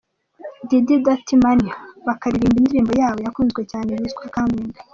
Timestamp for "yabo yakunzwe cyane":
3.01-3.91